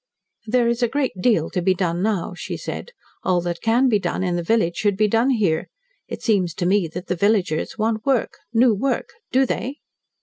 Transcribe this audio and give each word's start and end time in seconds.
"There 0.47 0.67
is 0.67 0.81
a 0.81 0.87
great 0.87 1.21
deal 1.21 1.51
to 1.51 1.61
be 1.61 1.75
done 1.75 2.01
now," 2.01 2.33
she 2.35 2.57
said. 2.57 2.89
"All 3.21 3.39
that 3.41 3.61
can 3.61 3.87
be 3.87 3.99
done 3.99 4.23
in 4.23 4.35
the 4.35 4.41
village 4.41 4.75
should 4.77 4.97
be 4.97 5.07
done 5.07 5.29
here. 5.29 5.67
It 6.07 6.23
seems 6.23 6.55
to 6.55 6.65
me 6.65 6.87
that 6.87 7.05
the 7.05 7.15
villagers 7.15 7.77
want 7.77 8.03
work 8.03 8.37
new 8.51 8.73
work. 8.73 9.09
Do 9.31 9.45
they?" 9.45 9.75